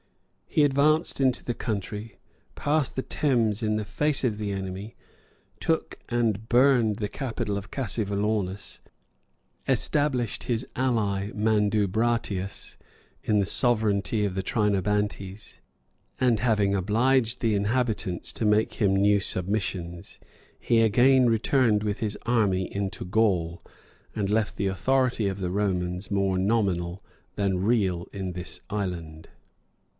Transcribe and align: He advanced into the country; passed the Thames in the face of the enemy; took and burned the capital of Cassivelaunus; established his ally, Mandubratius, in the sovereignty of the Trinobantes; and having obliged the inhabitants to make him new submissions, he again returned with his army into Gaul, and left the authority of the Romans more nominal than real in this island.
He 0.47 0.63
advanced 0.63 1.21
into 1.21 1.45
the 1.45 1.53
country; 1.53 2.17
passed 2.55 2.95
the 2.95 3.03
Thames 3.03 3.63
in 3.63 3.75
the 3.77 3.85
face 3.85 4.23
of 4.25 4.37
the 4.37 4.51
enemy; 4.51 4.97
took 5.61 5.97
and 6.09 6.49
burned 6.49 6.97
the 6.97 7.07
capital 7.07 7.55
of 7.55 7.69
Cassivelaunus; 7.71 8.81
established 9.67 10.45
his 10.45 10.67
ally, 10.75 11.31
Mandubratius, 11.33 12.77
in 13.23 13.39
the 13.39 13.45
sovereignty 13.45 14.25
of 14.25 14.33
the 14.33 14.43
Trinobantes; 14.43 15.59
and 16.19 16.39
having 16.39 16.75
obliged 16.75 17.39
the 17.39 17.53
inhabitants 17.55 18.33
to 18.33 18.43
make 18.43 18.73
him 18.81 18.93
new 18.95 19.19
submissions, 19.19 20.19
he 20.59 20.81
again 20.81 21.29
returned 21.29 21.83
with 21.83 21.99
his 21.99 22.17
army 22.25 22.63
into 22.75 23.05
Gaul, 23.05 23.63
and 24.15 24.29
left 24.31 24.57
the 24.57 24.67
authority 24.67 25.27
of 25.27 25.39
the 25.39 25.51
Romans 25.51 26.09
more 26.11 26.39
nominal 26.39 27.03
than 27.35 27.61
real 27.63 28.07
in 28.11 28.33
this 28.33 28.59
island. 28.69 29.29